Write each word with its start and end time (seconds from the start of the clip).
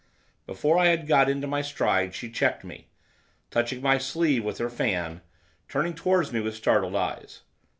Before 0.47 0.79
I 0.79 0.87
had 0.87 1.05
got 1.05 1.29
into 1.29 1.45
my 1.45 1.61
stride 1.61 2.15
she 2.15 2.31
checked 2.31 2.63
me, 2.63 2.87
touching 3.51 3.83
my 3.83 3.99
sleeve 3.99 4.43
with 4.43 4.57
her 4.57 4.67
fan, 4.67 5.21
turning 5.69 5.93
towards 5.93 6.33
me 6.33 6.39
with 6.39 6.55
startled 6.55 6.95
eyes. 6.95 7.41